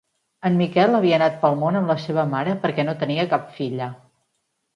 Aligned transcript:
En 0.47 0.55
Miquel 0.61 0.95
havia 0.99 1.13
anat 1.19 1.37
pel 1.43 1.57
món 1.59 1.77
amb 1.81 1.91
la 1.93 1.97
seva 2.07 2.25
mare 2.33 2.57
perquè 2.65 2.87
no 2.89 2.97
tenia 3.05 3.27
cap 3.37 3.47
filla. 3.61 3.93